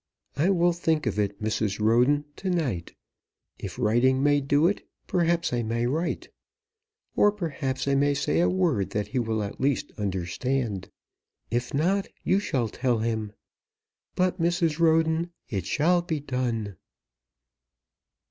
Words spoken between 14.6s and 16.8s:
Roden, it shall be done!"